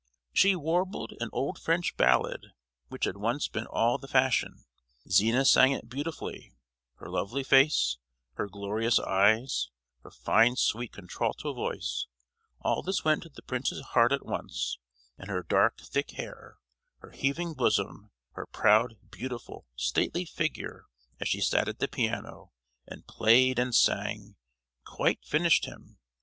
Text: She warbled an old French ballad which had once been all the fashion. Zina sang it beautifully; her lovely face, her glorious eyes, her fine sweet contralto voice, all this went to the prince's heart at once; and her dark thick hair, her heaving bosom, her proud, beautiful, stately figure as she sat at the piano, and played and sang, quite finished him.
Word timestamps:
She 0.33 0.55
warbled 0.55 1.13
an 1.19 1.29
old 1.31 1.59
French 1.59 1.95
ballad 1.95 2.53
which 2.87 3.05
had 3.05 3.17
once 3.17 3.47
been 3.47 3.67
all 3.67 3.99
the 3.99 4.07
fashion. 4.07 4.65
Zina 5.07 5.45
sang 5.45 5.73
it 5.73 5.89
beautifully; 5.91 6.53
her 6.95 7.07
lovely 7.07 7.43
face, 7.43 7.99
her 8.33 8.47
glorious 8.47 8.97
eyes, 8.99 9.69
her 10.01 10.09
fine 10.09 10.55
sweet 10.55 10.91
contralto 10.93 11.53
voice, 11.53 12.07
all 12.61 12.81
this 12.81 13.05
went 13.05 13.21
to 13.21 13.29
the 13.29 13.43
prince's 13.43 13.81
heart 13.93 14.11
at 14.11 14.25
once; 14.25 14.79
and 15.19 15.29
her 15.29 15.43
dark 15.43 15.79
thick 15.79 16.09
hair, 16.13 16.57
her 17.01 17.11
heaving 17.11 17.53
bosom, 17.53 18.09
her 18.31 18.47
proud, 18.47 18.97
beautiful, 19.11 19.67
stately 19.75 20.25
figure 20.25 20.87
as 21.19 21.27
she 21.27 21.41
sat 21.41 21.67
at 21.67 21.77
the 21.77 21.87
piano, 21.87 22.51
and 22.87 23.05
played 23.05 23.59
and 23.59 23.75
sang, 23.75 24.35
quite 24.83 25.23
finished 25.23 25.65
him. 25.65 25.99